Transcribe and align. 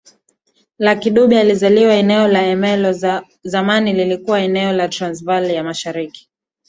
Lucky 0.79 1.09
Dube 1.11 1.39
alizaliwa 1.39 1.93
eneo 1.93 2.27
la 2.27 2.45
Ermelo 2.45 3.21
zamani 3.43 3.93
lilikuwa 3.93 4.39
eneo 4.41 4.71
la 4.71 4.87
Transvaal 4.89 5.51
ya 5.51 5.63
Mashariki 5.63 6.29